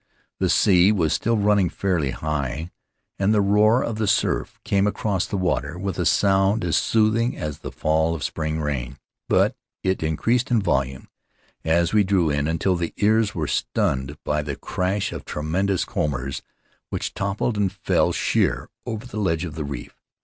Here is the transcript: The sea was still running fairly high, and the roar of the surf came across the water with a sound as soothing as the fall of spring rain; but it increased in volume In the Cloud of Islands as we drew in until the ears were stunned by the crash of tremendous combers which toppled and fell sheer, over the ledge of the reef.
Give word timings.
The 0.39 0.49
sea 0.49 0.91
was 0.91 1.13
still 1.13 1.37
running 1.37 1.69
fairly 1.69 2.09
high, 2.09 2.71
and 3.19 3.31
the 3.31 3.39
roar 3.39 3.83
of 3.83 3.99
the 3.99 4.07
surf 4.07 4.59
came 4.65 4.87
across 4.87 5.27
the 5.27 5.37
water 5.37 5.77
with 5.77 5.99
a 5.99 6.07
sound 6.07 6.65
as 6.65 6.75
soothing 6.75 7.37
as 7.37 7.59
the 7.59 7.71
fall 7.71 8.15
of 8.15 8.23
spring 8.23 8.59
rain; 8.59 8.97
but 9.29 9.55
it 9.83 10.01
increased 10.01 10.49
in 10.49 10.59
volume 10.59 11.01
In 11.01 11.03
the 11.03 11.07
Cloud 11.07 11.29
of 11.29 11.69
Islands 11.69 11.79
as 11.81 11.93
we 11.93 12.03
drew 12.03 12.29
in 12.31 12.47
until 12.47 12.75
the 12.75 12.93
ears 12.97 13.35
were 13.35 13.45
stunned 13.45 14.17
by 14.23 14.41
the 14.41 14.55
crash 14.55 15.11
of 15.11 15.23
tremendous 15.23 15.85
combers 15.85 16.41
which 16.89 17.13
toppled 17.13 17.55
and 17.55 17.71
fell 17.71 18.11
sheer, 18.11 18.69
over 18.87 19.05
the 19.05 19.17
ledge 19.19 19.45
of 19.45 19.53
the 19.53 19.65
reef. 19.65 20.01